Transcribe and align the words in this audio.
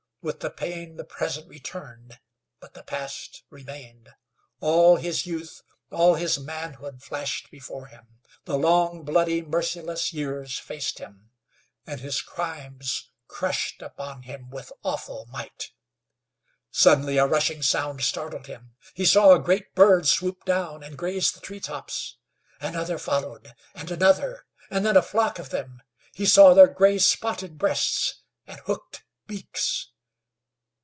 With 0.23 0.41
the 0.41 0.51
pain 0.51 0.97
the 0.97 1.03
present 1.03 1.47
returned, 1.47 2.19
but 2.59 2.75
the 2.75 2.83
past 2.83 3.43
remained. 3.49 4.09
All 4.59 4.97
his 4.97 5.25
youth, 5.25 5.63
all 5.89 6.13
his 6.13 6.37
manhood 6.37 7.01
flashed 7.01 7.49
before 7.49 7.87
him. 7.87 8.05
The 8.45 8.55
long, 8.55 9.01
bloody, 9.01 9.41
merciless 9.41 10.13
years 10.13 10.59
faced 10.59 10.99
him, 10.99 11.31
and 11.87 12.01
his 12.01 12.21
crimes 12.21 13.09
crushed 13.27 13.81
upon 13.81 14.21
him 14.21 14.51
with 14.51 14.71
awful 14.83 15.25
might. 15.25 15.71
Suddenly 16.69 17.17
a 17.17 17.25
rushing 17.25 17.63
sound 17.63 18.01
startled 18.03 18.45
him. 18.45 18.75
He 18.93 19.05
saw 19.07 19.31
a 19.33 19.39
great 19.41 19.73
bird 19.73 20.05
swoop 20.07 20.45
down 20.45 20.83
and 20.83 20.99
graze 20.99 21.31
the 21.31 21.39
tree 21.41 21.59
tops. 21.59 22.17
Another 22.59 22.99
followed, 22.99 23.55
and 23.73 23.89
another, 23.89 24.45
and 24.69 24.85
then 24.85 24.95
a 24.95 25.01
flock 25.01 25.39
of 25.39 25.49
them. 25.49 25.81
He 26.13 26.27
saw 26.27 26.53
their 26.53 26.67
gray, 26.67 26.99
spotted 26.99 27.57
breasts 27.57 28.21
and 28.45 28.59
hooked 28.65 29.03
beaks. 29.25 29.87